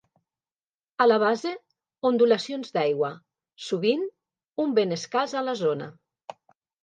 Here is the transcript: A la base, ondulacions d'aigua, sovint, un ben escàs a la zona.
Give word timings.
A 1.03 1.05
la 1.07 1.17
base, 1.23 1.51
ondulacions 2.09 2.73
d'aigua, 2.77 3.11
sovint, 3.65 4.07
un 4.67 4.75
ben 4.79 4.97
escàs 4.99 5.35
a 5.43 5.47
la 5.51 5.55
zona. 5.63 5.91